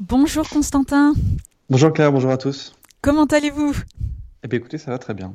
[0.00, 1.14] Bonjour Constantin.
[1.70, 2.74] Bonjour Claire, bonjour à tous.
[3.00, 3.76] Comment allez-vous?
[4.42, 5.34] Eh bien écoutez, ça va très bien.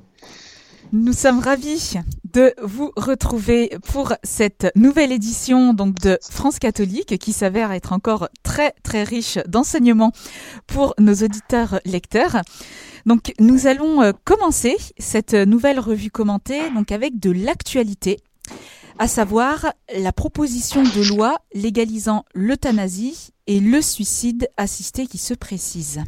[0.91, 1.95] Nous sommes ravis
[2.33, 8.27] de vous retrouver pour cette nouvelle édition donc de France catholique qui s'avère être encore
[8.43, 10.11] très très riche d'enseignements
[10.67, 12.41] pour nos auditeurs lecteurs.
[13.05, 18.19] Donc nous allons euh, commencer cette nouvelle revue commentée donc avec de l'actualité
[18.99, 26.03] à savoir la proposition de loi légalisant l'euthanasie et le suicide assisté qui se précise.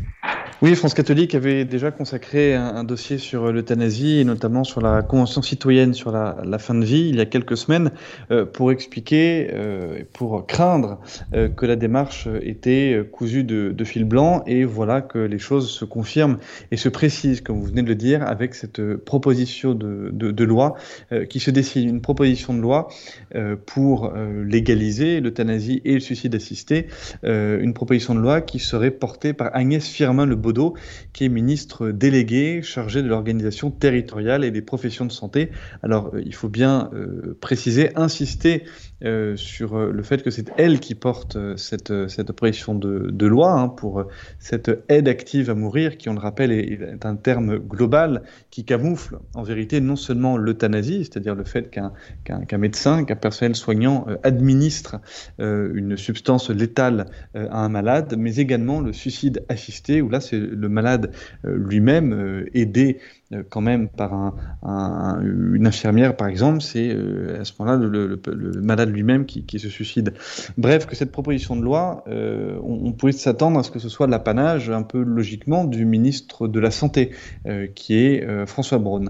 [0.62, 5.41] Oui, France catholique avait déjà consacré un, dossier sur l'euthanasie et notamment sur la Convention
[5.41, 7.90] citoyenne sur la, fin de vie il y a quelques semaines
[8.30, 11.00] euh, pour expliquer, euh, pour craindre
[11.34, 15.84] euh, que la démarche était cousue de, fil blanc et voilà que les choses se
[15.84, 16.38] confirment
[16.70, 20.76] et se précisent, comme vous venez de le dire, avec cette proposition de, de loi
[21.28, 22.80] qui se dessine, une proposition de loi
[23.66, 26.88] pour légaliser l'euthanasie et le suicide assisté,
[27.23, 30.35] une proposition de loi qui serait portée par Agnès Firmin Le
[31.13, 35.52] qui est ministre délégué chargé de l'organisation territoriale et des professions de santé.
[35.83, 38.64] Alors, euh, il faut bien euh, préciser, insister
[39.03, 43.69] euh, sur le fait que c'est elle qui porte cette, cette proposition de, loi hein,
[43.69, 44.05] pour
[44.39, 49.19] cette aide active à mourir, qui, on le rappelle, est, un terme global qui camoufle
[49.33, 54.97] en vérité non seulement l'euthanasie, c'est-à-dire le fait qu'un médecin, qu'un personnel soignant administre
[55.39, 60.69] une substance létale à un malade, mais également le suicide assisté, où là c'est le
[60.69, 61.11] malade
[61.45, 64.34] euh, lui-même euh, aidé euh, quand même par un,
[65.22, 68.20] une infirmière, par exemple, c'est euh, à ce moment-là le,
[68.62, 70.14] malade lui-même qui, se suicide.
[70.58, 74.08] Bref, que cette proposition de loi, euh, on, pouvait s'attendre à ce que ce soit
[74.08, 77.12] l'apanage, un peu logiquement, du ministre de la Santé,
[77.76, 79.09] qui est François Braun.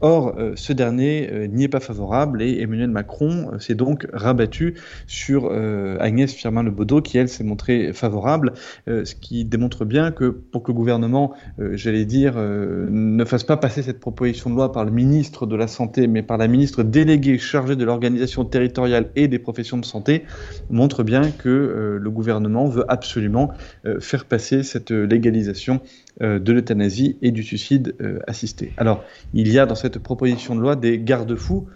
[0.00, 4.74] Or, ce dernier n'y est pas favorable et Emmanuel Macron s'est donc rabattu
[5.06, 5.50] sur
[6.00, 8.52] Agnès Firmin Baudot, qui, elle, s'est montrée favorable,
[8.86, 13.82] ce qui démontre bien que pour que le gouvernement, j'allais dire, ne fasse pas passer
[13.82, 17.38] cette proposition de loi par le ministre de la Santé, mais par la ministre déléguée
[17.38, 20.24] chargée de l'organisation territoriale et des professions de santé,
[20.70, 23.52] montre bien que euh, le gouvernement veut absolument
[23.86, 25.80] euh, faire passer cette légalisation
[26.22, 27.94] euh, de l'euthanasie et du suicide
[28.26, 28.72] assisté.
[28.76, 29.04] Alors,
[29.34, 31.68] il y a dans cette proposition de loi des garde-fous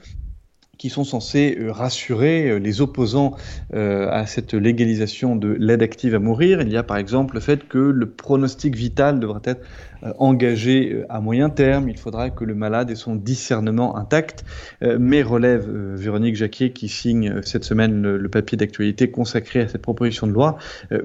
[0.78, 3.36] qui sont censés rassurer les opposants
[3.72, 6.60] à cette légalisation de l'aide active à mourir.
[6.60, 9.64] Il y a par exemple le fait que le pronostic vital devrait être
[10.04, 11.88] euh, engagé euh, à moyen terme.
[11.88, 14.44] Il faudra que le malade ait son discernement intact.
[14.82, 19.82] Euh, mais relève Véronique Jacquier, qui signe cette semaine le, papier d'actualité consacré à cette
[19.82, 20.58] proposition de loi,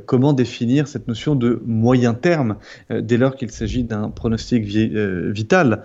[0.08, 2.56] comment définir cette notion de moyen terme
[2.90, 5.84] dès lors qu'il s'agit d'un pronostic vital?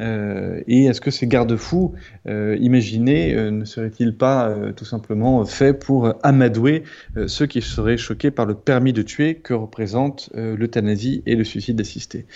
[0.00, 1.94] Et est-ce que ces garde-fous
[2.26, 6.84] imaginés ne seraient-ils pas tout simplement faits pour amadouer
[7.26, 11.80] ceux qui seraient choqués par le permis de tuer que représente l'euthanasie et le suicide
[11.80, 12.26] assisté?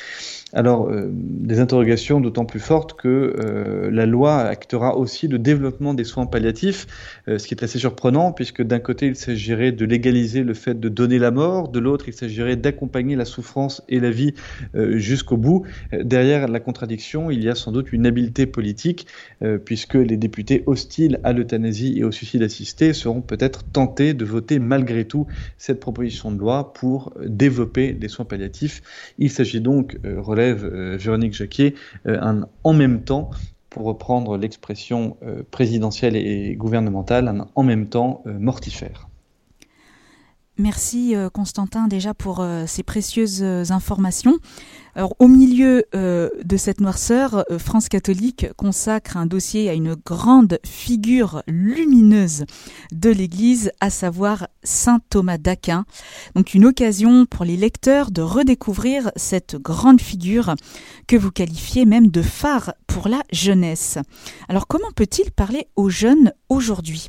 [0.54, 5.94] Alors, euh, des interrogations d'autant plus fortes que euh, la loi actera aussi le développement
[5.94, 6.86] des soins palliatifs,
[7.28, 10.78] euh, ce qui est assez surprenant, puisque d'un côté, il s'agirait de légaliser le fait
[10.78, 14.34] de donner la mort, de l'autre, il s'agirait d'accompagner la souffrance et la vie
[14.74, 15.64] jusqu'au bout.
[15.92, 19.06] derrière la contradiction, il y a sans doute une habileté politique,
[19.64, 24.58] puisque les députés hostiles à l'euthanasie et au suicide assisté seront peut-être tentés de voter
[24.58, 25.26] malgré tout
[25.58, 28.82] cette proposition de loi pour développer des soins palliatifs.
[29.18, 30.20] Il s'agit donc euh,
[30.52, 31.74] euh, Véronique Jacquier,
[32.06, 33.30] euh, un en même temps
[33.70, 35.16] pour reprendre l'expression
[35.50, 39.08] présidentielle et gouvernementale, un en même temps mortifère.
[40.56, 43.42] Merci Constantin déjà pour ces précieuses
[43.72, 44.38] informations.
[44.96, 49.96] Alors, au milieu euh, de cette noirceur, euh, France catholique consacre un dossier à une
[49.96, 52.44] grande figure lumineuse
[52.92, 55.84] de l'Église, à savoir Saint Thomas d'Aquin.
[56.36, 60.54] Donc une occasion pour les lecteurs de redécouvrir cette grande figure
[61.08, 63.98] que vous qualifiez même de phare pour la jeunesse.
[64.48, 67.08] Alors comment peut-il parler aux jeunes aujourd'hui?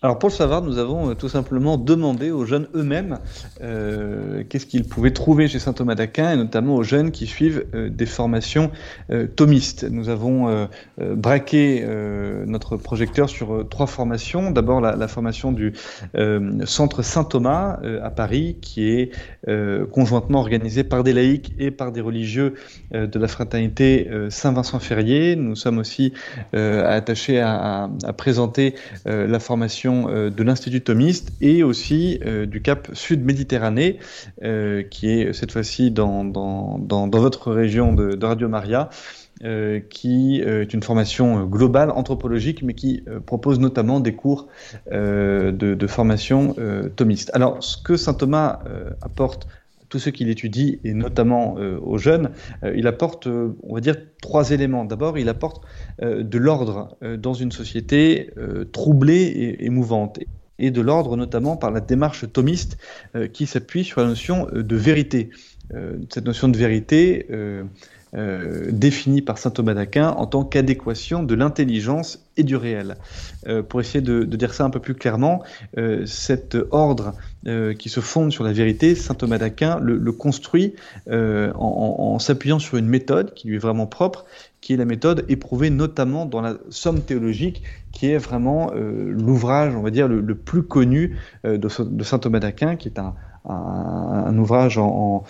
[0.00, 3.18] Alors pour le savoir, nous avons euh, tout simplement demandé aux jeunes eux-mêmes
[3.60, 7.64] euh, qu'est-ce qu'ils pouvaient trouver chez saint Thomas d'Aquin, et notamment aux jeunes qui suivent
[7.74, 8.70] euh, des formations
[9.34, 9.84] thomistes.
[9.90, 10.68] Nous avons
[10.98, 11.84] braqué
[12.46, 14.50] notre projecteur sur trois formations.
[14.50, 15.72] D'abord la, formation du
[16.64, 19.10] Centre Saint-Thomas à Paris, qui est
[19.90, 22.54] conjointement organisée par des laïcs et par des religieux
[22.92, 25.36] de la fraternité Saint-Vincent-Ferrier.
[25.36, 26.12] Nous sommes aussi
[26.52, 28.74] attachés à présenter
[29.06, 33.98] la formation euh, de l'Institut thomiste et aussi euh, du Cap Sud Méditerranée,
[34.42, 38.90] euh, qui est cette fois-ci dans, dans, dans, votre région de, Radio Maria.
[39.90, 44.48] qui est une formation globale, anthropologique, mais qui propose notamment des cours
[44.90, 46.56] de, de, formation
[46.96, 47.30] thomiste.
[47.34, 48.58] Alors, ce que saint Thomas
[49.00, 49.46] apporte
[49.88, 52.30] tous ceux qu'il étudie, et notamment euh, aux jeunes,
[52.62, 54.84] euh, il apporte, euh, on va dire, trois éléments.
[54.84, 55.62] D'abord, il apporte
[56.00, 58.30] de l'ordre dans une société
[58.72, 60.18] troublée et, mouvante
[60.58, 62.78] et de l'ordre notamment par la démarche thomiste
[63.32, 65.30] qui s'appuie sur la notion de vérité.
[66.10, 67.26] cette notion de vérité
[68.14, 72.96] euh, défini par saint Thomas d'Aquin en tant qu'adéquation de l'intelligence et du réel.
[73.46, 75.42] Euh, pour essayer de, dire ça un peu plus clairement,
[75.76, 77.14] euh, cet ordre
[77.78, 80.74] qui se fonde sur la vérité, saint Thomas d'Aquin le, construit
[81.06, 84.26] en, s'appuyant sur une méthode qui lui est vraiment propre,
[84.60, 87.62] qui est la méthode éprouvée notamment dans la Somme théologique,
[87.92, 92.88] qui est vraiment l'ouvrage, on va dire, le, plus connu de saint Thomas d'Aquin, qui
[92.88, 93.14] est un,
[93.48, 95.24] un, ouvrage en,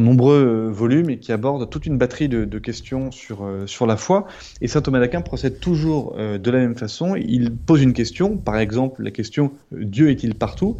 [0.00, 4.26] nombreux volumes et qui aborde toute une batterie de, questions sur, euh, sur la foi.
[4.60, 7.16] Et saint Thomas d'Aquin procède toujours euh, de la même façon.
[7.16, 10.76] Il pose une question, par exemple la question euh, Dieu est-il partout?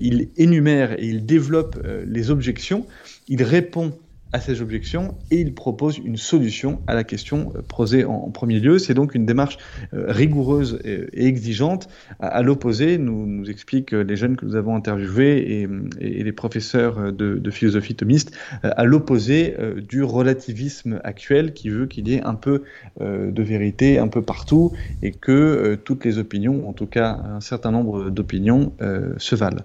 [0.00, 2.86] Il énumère et il développe les objections.
[3.28, 3.92] Il répond
[4.34, 8.58] à ces objections et il propose une solution à la question euh, posée en, premier
[8.58, 8.80] lieu.
[8.80, 9.58] C'est donc une démarche
[9.94, 11.88] euh, rigoureuse et, exigeante.
[12.18, 15.62] À, l'opposé, nous, expliquent les jeunes que nous avons interviewés
[16.00, 19.54] et, les professeurs de, philosophie thomiste, euh, à l'opposé
[19.88, 22.64] du relativisme actuel qui veut qu'il y ait un peu
[23.00, 24.72] de vérité un peu partout
[25.02, 28.72] et que toutes les opinions, en tout cas un certain nombre d'opinions,
[29.18, 29.62] se valent.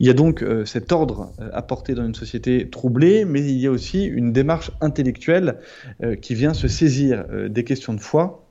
[0.00, 3.58] Il y a donc euh, cet ordre euh, apporté dans une société troublée, mais il
[3.58, 5.58] y a aussi une démarche intellectuelle
[6.02, 8.47] euh, qui vient se saisir des questions de foi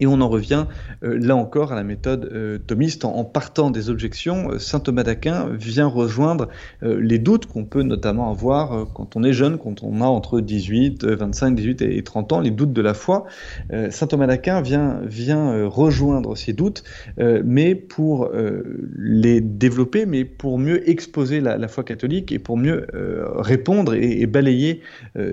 [0.00, 0.66] et on en revient
[1.04, 4.52] euh, là encore à la méthode euh, thomiste en, partant des objections.
[4.52, 6.48] Euh, saint Thomas d'Aquin vient rejoindre
[6.82, 11.04] les doutes qu'on peut notamment avoir quand on est jeune, quand on a entre 18,
[11.04, 13.26] 25, 18 et 30 ans, les doutes de la foi.
[13.90, 16.82] Saint Thomas d'Aquin vient, vient rejoindre ces doutes,
[17.18, 18.30] mais pour
[18.96, 22.86] les développer, mais pour mieux exposer la, foi catholique et pour mieux
[23.36, 24.80] répondre et, et balayer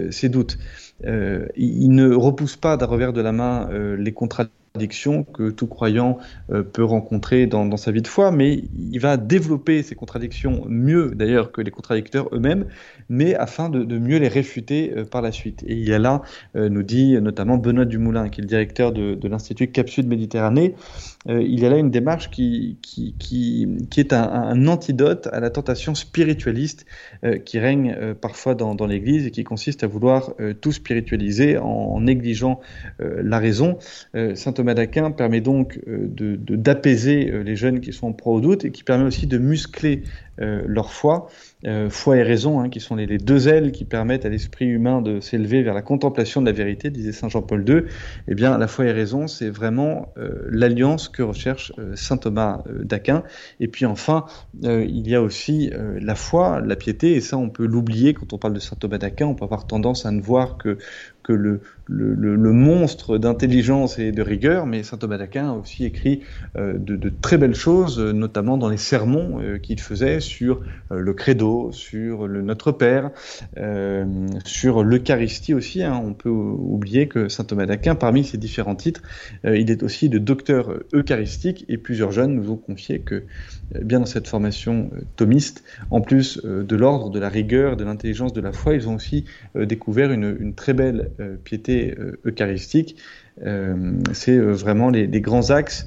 [0.09, 0.57] ces doutes.
[1.03, 6.17] il ne repousse pas d'un revers de la main les contradictions que tout croyant
[6.51, 11.11] euh, peut rencontrer dans, sa vie de foi, mais il va développer ces contradictions mieux
[11.13, 12.65] d'ailleurs que les contradicteurs eux-mêmes,
[13.09, 15.63] mais afin de, mieux les réfuter euh, par la suite.
[15.67, 16.21] Et il y a là,
[16.55, 20.75] euh, nous dit notamment Benoît Dumoulin, qui est le directeur de, l'Institut Cap Sud Méditerranée,
[21.27, 25.93] il y a là une démarche qui, qui, qui, est un, antidote à la tentation
[25.93, 26.85] spiritualiste
[27.43, 32.61] qui règne parfois dans, l'Église et qui consiste à vouloir tout spiritualiser en, négligeant
[32.99, 33.77] la raison.
[34.35, 38.41] Saint Thomas d'Aquin permet donc euh, d'apaiser euh, les jeunes qui sont en proie au
[38.41, 40.03] doute et qui permet aussi de muscler
[40.39, 41.29] leur foi,
[41.89, 45.19] foi et raison, hein, qui sont les, deux ailes qui permettent à l'esprit humain de
[45.19, 47.83] s'élever vers la contemplation de la vérité, disait Saint Jean-Paul II.
[48.27, 50.13] Eh bien, la foi et raison, c'est vraiment
[50.49, 53.23] l'alliance que recherche Saint Thomas d'Aquin.
[53.59, 54.25] Et puis enfin,
[54.63, 58.37] il y a aussi la foi, la piété, et ça, on peut l'oublier quand on
[58.37, 59.25] parle de Saint Thomas d'Aquin.
[59.25, 60.77] On peut avoir tendance à ne voir que
[61.35, 66.21] le, monstre d'intelligence et de rigueur, mais saint Thomas d'Aquin a aussi écrit
[66.57, 71.13] euh, de, très belles choses, notamment dans les sermons euh, qu'il faisait sur euh, le
[71.13, 73.11] credo, sur le Notre Père,
[74.45, 75.83] sur l'Eucharistie aussi.
[75.83, 76.01] Hein.
[76.03, 79.01] On peut oublier que saint Thomas d'Aquin, parmi ses différents titres,
[79.43, 83.23] il est aussi de docteur eucharistique et plusieurs jeunes nous ont confié que
[83.81, 88.41] bien dans cette formation thomiste, en plus de l'ordre, de la rigueur, de l'intelligence, de
[88.41, 92.97] la foi, ils ont aussi découvert une, très belle euh, piété euh, eucharistique,
[93.43, 95.85] euh, c'est vraiment les, grands axes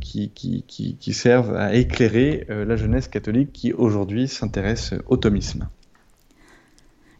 [0.00, 5.68] qui, qui, servent à éclairer la jeunesse catholique qui aujourd'hui s'intéresse au thomisme.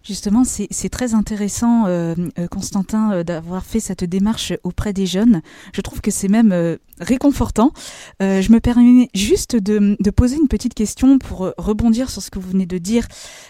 [0.07, 5.43] Justement, c'est très intéressant, euh, euh, Constantin, euh, d'avoir fait cette démarche auprès des jeunes.
[5.73, 6.55] Je trouve que c'est même
[7.01, 7.73] réconfortant.
[8.21, 12.51] je me permets juste de, poser une petite question pour rebondir sur ce que vous
[12.51, 13.07] venez de dire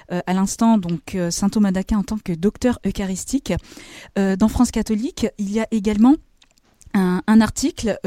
[0.08, 0.78] à l'instant.
[0.78, 3.52] Donc, saint Thomas d'Aquin en tant que docteur eucharistique.
[4.16, 6.16] dans France catholique, il y a également
[6.96, 7.98] un, article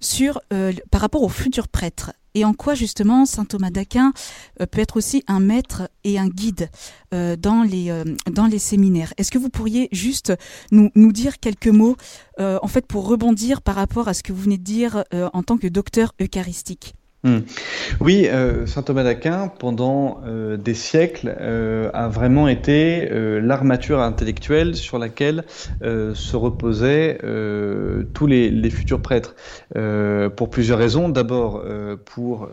[0.00, 0.40] sur
[0.90, 4.12] par rapport aux futurs prêtres et en quoi justement saint Thomas d'Aquin
[4.60, 6.70] euh, peut être aussi un maître et un guide
[7.12, 9.12] euh, dans, les, euh, dans les séminaires.
[9.16, 10.32] Est-ce que vous pourriez juste
[10.70, 11.96] nous, nous dire quelques mots
[12.38, 15.58] en fait pour rebondir par rapport à ce que vous venez de dire en tant
[15.58, 16.94] que docteur eucharistique?
[17.24, 17.38] Hmm.
[18.00, 23.08] Oui, euh, saint Thomas d'Aquin, pendant euh, des siècles, euh, a vraiment été
[23.40, 25.44] l'armature intellectuelle sur laquelle
[25.82, 27.18] se reposaient
[28.14, 29.34] tous les, futurs prêtres,
[30.36, 31.08] pour plusieurs raisons.
[31.08, 31.62] D'abord,
[32.04, 32.48] pour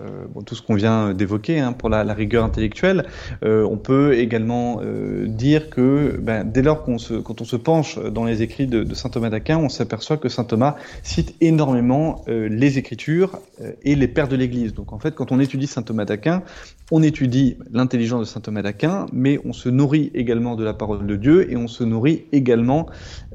[0.46, 3.06] tout ce qu'on vient d'évoquer, hein, pour la, rigueur intellectuelle.
[3.42, 4.82] on peut également
[5.26, 8.84] dire que ben, dès lors qu'on se, quand on se penche dans les écrits de,
[8.84, 13.40] de saint Thomas d'Aquin, on s'aperçoit que saint Thomas cite énormément les Écritures
[13.84, 14.59] et les pères de l'Église.
[14.68, 16.44] Donc en fait, quand on étudie saint Thomas d'Aquin,
[16.92, 21.06] on étudie l'intelligence de saint Thomas d'Aquin, mais on se nourrit également de la parole
[21.06, 22.88] de Dieu et on se nourrit également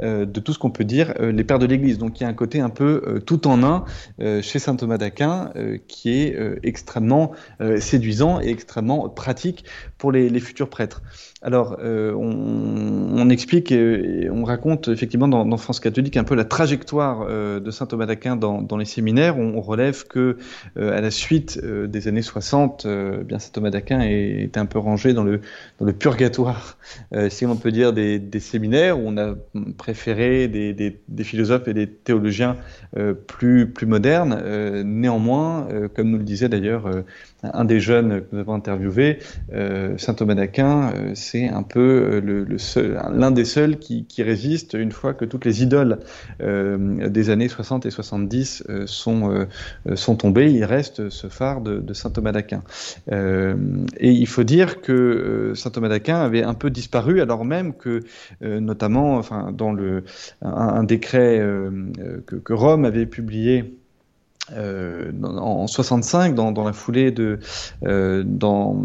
[0.03, 1.99] euh, de tout ce qu'on peut dire euh, les pères de l'Église.
[1.99, 3.85] Donc il y a un côté un peu euh, tout en un
[4.43, 5.53] chez saint Thomas d'Aquin
[5.89, 7.33] qui est extrêmement
[7.79, 9.65] séduisant et extrêmement pratique
[9.99, 11.03] pour les futurs prêtres.
[11.43, 17.71] Alors, on, explique et, on raconte effectivement dans, France catholique un peu la trajectoire de
[17.71, 19.39] saint Thomas d'Aquin dans, les séminaires.
[19.39, 20.39] On, relève que
[20.77, 22.87] la suite des années 60,
[23.25, 25.41] bien saint Thomas d'Aquin était un peu rangé dans le,
[25.93, 26.79] purgatoire,
[27.29, 29.35] si on peut dire, des, séminaires où on a
[29.77, 32.57] préféré des, philosophes et des théologiens
[33.27, 34.83] plus modernes.
[34.85, 36.89] néanmoins, comme nous le disait d'ailleurs
[37.53, 39.19] un des jeunes que nous avons interviewé,
[39.97, 45.25] saint Thomas d'Aquin, c'est un peu euh, l'un des seuls qui, résiste une fois que
[45.25, 45.99] toutes les idoles
[46.41, 49.47] euh, des années 60 et 70 euh, sont,
[49.95, 50.51] sont tombées.
[50.51, 52.63] Il reste ce phare de, saint Thomas d'Aquin.
[53.11, 58.01] et il faut dire que saint Thomas d'Aquin avait un peu disparu, alors même que,
[58.41, 60.05] notamment, enfin, dans le,
[60.43, 61.43] un, décret
[62.27, 63.77] que, Rome avait publié
[64.53, 67.39] euh, en 65, dans, la foulée de,
[67.87, 68.25] euh,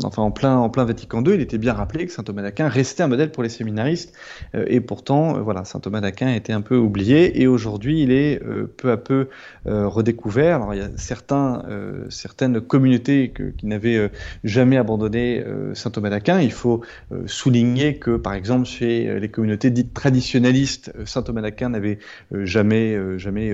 [0.03, 3.07] enfin en plein, Vatican II, il était bien rappelé que saint Thomas d'Aquin restait un
[3.07, 4.13] modèle pour les séminaristes,
[4.55, 8.41] euh, et pourtant, voilà, saint Thomas d'Aquin était un peu oublié, et aujourd'hui, il est
[8.77, 9.27] peu à peu
[9.65, 10.57] redécouvert.
[10.57, 11.63] Alors, il y a certains,
[12.09, 14.11] certaines communautés qui n'avaient
[14.43, 16.39] jamais abandonné saint Thomas d'Aquin.
[16.41, 16.81] Il faut
[17.25, 21.99] souligner que, par exemple, chez les communautés dites traditionnalistes, saint Thomas d'Aquin n'avait
[22.31, 23.53] jamais, jamais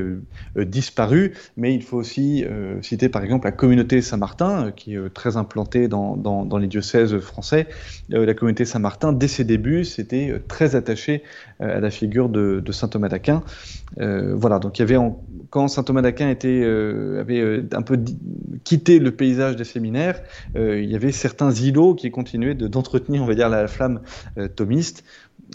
[0.56, 4.98] disparu, mais il faut aussi euh, citer par exemple la communauté Saint-Martin, euh, qui est
[4.98, 7.68] euh, très implantée dans, dans, les diocèses français.
[8.10, 11.24] la communauté Saint-Martin, dès ses débuts, s'était très attachée
[11.60, 13.44] à la figure de, saint Thomas d'Aquin.
[13.98, 14.98] voilà, donc il y avait
[15.50, 16.64] quand saint Thomas d'Aquin était
[17.20, 18.00] avait un peu
[18.64, 20.22] quitté le paysage des séminaires,
[20.56, 24.02] il y avait certains îlots qui continuaient d'entretenir, on va dire, la flamme
[24.56, 25.04] thomiste.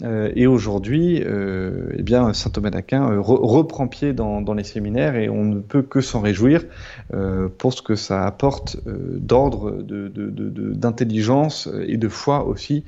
[0.03, 5.15] Euh, et aujourd'hui, euh, eh bien, saint Thomas d'Aquin euh, reprend pied dans, les séminaires
[5.15, 6.63] et on ne peut que s'en réjouir
[7.57, 12.83] pour ce que ça apporte d'ordre, d'intelligence et de foi aussi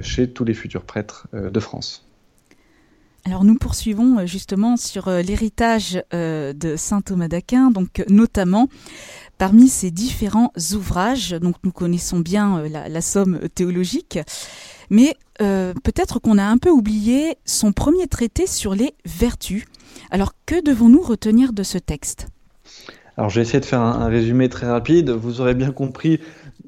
[0.00, 2.06] chez tous les futurs prêtres de France.
[3.24, 8.68] Alors nous poursuivons justement sur l'héritage de saint Thomas d'Aquin, donc notamment
[9.36, 11.30] parmi ses différents ouvrages.
[11.30, 14.20] Donc nous connaissons bien la somme théologique.
[14.90, 19.64] Mais euh, peut-être qu'on a un peu oublié son premier traité sur les vertus.
[20.10, 22.26] Alors que devons-nous retenir de ce texte?
[23.16, 25.10] Alors, je vais essayer de faire un, résumé très rapide.
[25.10, 26.20] Vous aurez bien compris,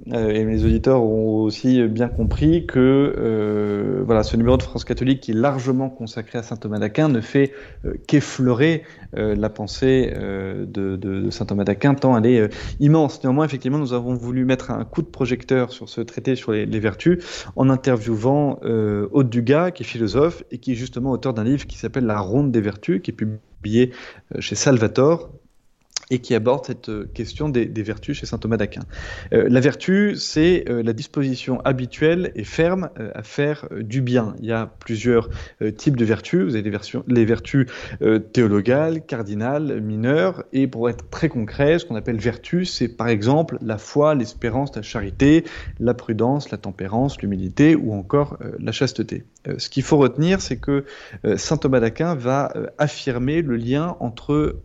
[0.07, 5.21] et mes auditeurs ont aussi bien compris, que euh, voilà, ce numéro de France catholique
[5.21, 7.53] qui est largement consacré à saint Thomas d'Aquin ne fait
[7.85, 8.83] euh, qu'effleurer
[9.15, 12.49] la pensée de, saint Thomas d'Aquin, tant elle est
[12.81, 13.23] immense.
[13.23, 16.65] Néanmoins, effectivement, nous avons voulu mettre un coup de projecteur sur ce traité sur les,
[16.81, 17.19] vertus
[17.55, 21.77] en interviewant Aude Dugas, qui est philosophe et qui est justement auteur d'un livre qui
[21.77, 23.93] s'appelle La Ronde des Vertus, qui est publié
[24.39, 25.29] chez Salvator,
[26.13, 28.83] et qui aborde cette euh, question des, vertus chez saint Thomas d'Aquin.
[29.33, 34.35] Euh, la vertu, c'est euh, la disposition habituelle et ferme à faire du bien.
[34.41, 35.31] Il y a plusieurs
[35.79, 36.43] types de vertus.
[36.43, 37.67] Vous avez les, les vertus
[38.33, 43.57] théologales, cardinales, mineures, et pour être très concret, ce qu'on appelle vertu, c'est par exemple
[43.63, 45.45] la foi, l'espérance, la charité,
[45.81, 49.25] la prudence, la tempérance, l'humilité ou encore la chasteté.
[49.57, 50.85] ce qu'il faut retenir, c'est que
[51.37, 54.61] saint Thomas d'Aquin va affirmer le lien entre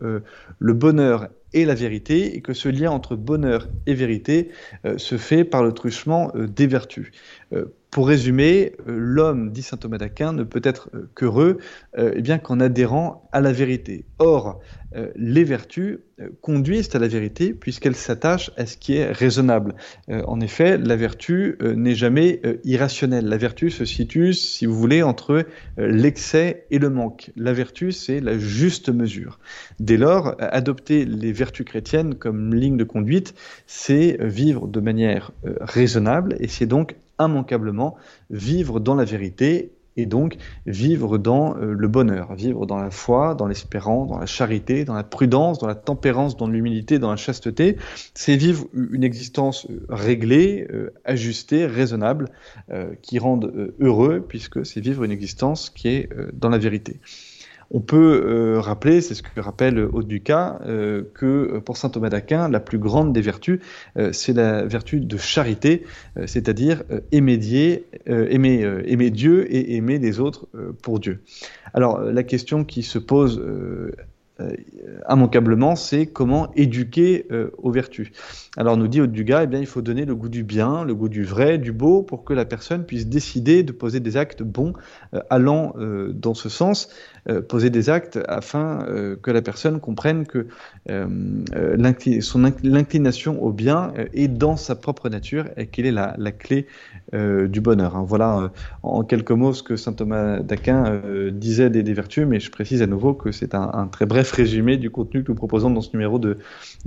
[0.58, 4.50] le bonheur et la vérité, et que ce lien entre bonheur et vérité
[4.84, 7.10] euh, se fait par le truchement euh, des vertus.
[7.52, 11.56] Euh, pour résumer, l'homme, dit saint Thomas d'Aquin, ne peut être qu'heureux
[11.96, 14.04] eh bien qu'en adhérant à la vérité.
[14.18, 14.60] Or,
[14.96, 19.74] euh, les vertus euh, conduisent à la vérité puisqu'elles s'attachent à ce qui est raisonnable.
[20.08, 23.26] Euh, en effet, la vertu n'est jamais irrationnelle.
[23.26, 25.44] La vertu se situe, si vous voulez, entre
[25.76, 27.30] l'excès et le manque.
[27.36, 29.38] La vertu, c'est la juste mesure.
[29.78, 33.34] Dès lors, adopter les vertus chrétiennes comme ligne de conduite,
[33.66, 37.96] c'est vivre de manière raisonnable et c'est donc immanquablement
[38.30, 43.34] vivre dans la vérité et donc vivre dans euh, le bonheur, vivre dans la foi,
[43.34, 47.16] dans l'espérance, dans la charité, dans la prudence, dans la tempérance, dans l'humilité, dans la
[47.16, 47.76] chasteté.
[48.14, 52.30] C'est vivre une existence euh, réglée, euh, ajustée, raisonnable,
[53.02, 57.00] qui rende heureux, puisque c'est vivre une existence qui est dans la vérité.
[57.70, 61.90] On peut euh, rappeler, c'est ce que rappelle Haute Ducas, euh, que euh, pour saint
[61.90, 63.60] Thomas d'Aquin, la plus grande des vertus,
[64.12, 65.84] c'est la vertu de charité,
[66.26, 66.82] c'est-à-dire
[67.12, 67.86] aimer, Dieu
[69.54, 70.48] et aimer les autres
[70.82, 71.20] pour Dieu.
[71.74, 73.40] Alors la question qui se pose
[74.40, 74.54] euh,
[75.10, 78.10] immanquablement, c'est comment éduquer euh, aux vertus.
[78.56, 81.08] Alors nous dit Dugas, eh bien, il faut donner le goût du bien, le goût
[81.08, 84.74] du vrai, du beau, pour que la personne puisse décider de poser des actes bons
[85.12, 85.74] euh, allant
[86.10, 86.88] dans ce sens,
[87.48, 88.86] poser des actes afin
[89.22, 90.46] que la personne comprenne que
[92.20, 96.66] son l'inclination au bien est dans sa propre nature et qu'elle est la, clé
[97.12, 97.96] du bonheur.
[97.96, 98.04] Hein.
[98.06, 98.50] Voilà
[98.82, 101.00] en quelques mots ce que saint Thomas d'Aquin
[101.32, 104.90] disait des, vertus, mais je précise à nouveau que c'est un, très bref résumé du
[104.90, 106.38] contenu que nous proposons dans ce numéro de,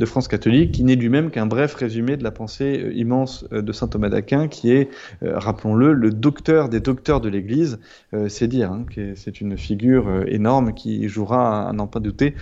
[0.05, 3.71] France catholique, qui n'est lui-même qu'un bref résumé de la pensée euh, immense euh, de
[3.71, 4.89] saint Thomas d'Aquin, qui est,
[5.23, 7.79] euh, rappelons-le, le docteur des docteurs de l'Église.
[8.27, 12.36] c'est dire hein, que c'est une figure énorme qui jouera, à n'en pas douter,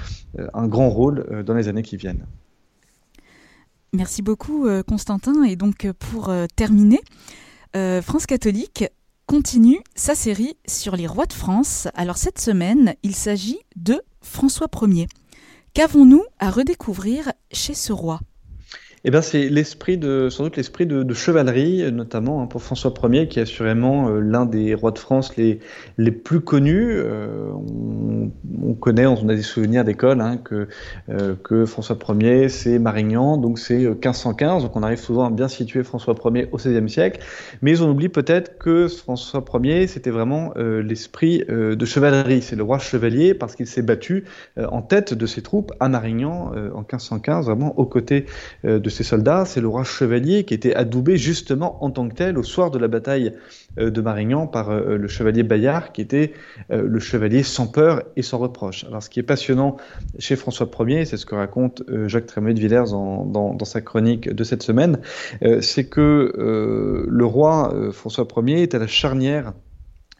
[0.53, 2.25] un grand rôle dans les années qui viennent.
[3.93, 5.43] Merci beaucoup, Constantin.
[5.43, 6.99] Et donc, pour terminer,
[7.73, 8.85] France catholique
[9.25, 11.87] continue sa série sur les rois de France.
[11.93, 15.07] Alors cette semaine, il s'agit de François Ier.
[15.73, 18.19] Qu'avons-nous à redécouvrir chez ce roi?
[19.05, 23.29] Eh ben, c'est l'esprit de, sans doute l'esprit de, chevalerie, notamment hein, pour François Ier,
[23.29, 25.59] qui est assurément euh, l'un des rois de France les,
[25.97, 26.91] les plus connus.
[26.91, 27.49] Euh,
[28.61, 30.67] on, connaît, on a des souvenirs d'école, hein, que,
[31.09, 35.47] euh, que François Ier, c'est Marignan, donc c'est 1515, donc on arrive souvent à bien
[35.47, 37.21] situer François Ier au XVIe siècle,
[37.61, 42.79] mais on oublie peut-être que François Ier, c'était vraiment l'esprit de chevalerie, c'est le roi
[42.79, 44.25] chevalier, parce qu'il s'est battu
[44.57, 48.25] en tête de ses troupes à Marignan en 1515, vraiment aux côtés
[48.63, 52.43] de soldats, c'est le roi chevalier qui était adoubé justement en tant que tel au
[52.43, 53.33] soir de la bataille
[53.77, 56.33] euh, de Marignan par euh, le chevalier Bayard, qui était
[56.71, 58.83] euh, le chevalier sans peur et sans reproche.
[58.85, 59.77] Alors ce qui est passionnant
[60.17, 64.33] chez François Ier, c'est ce que raconte Jacques Trémé de Villers dans, dans, sa chronique
[64.33, 64.99] de cette semaine,
[65.61, 66.33] c'est que
[67.07, 69.53] le roi François Ier est à la charnière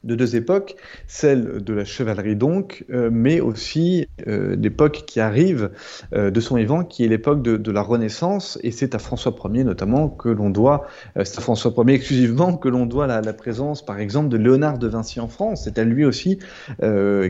[0.04, 0.76] de deux époques,
[1.08, 5.72] celle de la chevalerie donc, euh, mais aussi euh, l'époque qui arrive
[6.14, 9.64] euh, de son vivant, qui est l'époque de, la Renaissance, et c'est à François Ier
[9.64, 10.88] notamment que l'on doit,
[11.24, 14.88] c'est à François Ier exclusivement que l'on doit la, présence, par exemple, de Léonard de
[14.88, 15.62] Vinci en France.
[15.66, 16.40] C'est à lui aussi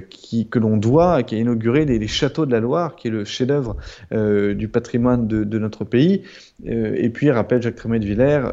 [0.10, 3.26] qui, que l'on doit, qui a inauguré les, châteaux de la Loire, qui est le
[3.26, 3.76] chef-d'œuvre
[4.12, 6.24] du patrimoine de, notre pays.
[6.64, 8.48] et puis, rappelle Jacques Trémé de Villers,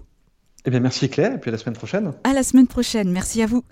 [0.65, 2.11] Eh bien merci Claire et puis à la semaine prochaine.
[2.25, 3.09] À la semaine prochaine.
[3.09, 3.63] Merci à vous.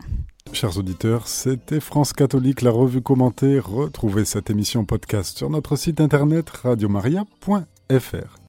[0.52, 3.60] Chers auditeurs, c'était France Catholique, la revue commentée.
[3.60, 8.40] Retrouvez cette émission podcast sur notre site internet radiomaria.fr.